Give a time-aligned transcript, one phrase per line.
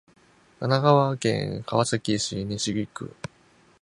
[0.59, 3.15] 神奈川県川崎市西区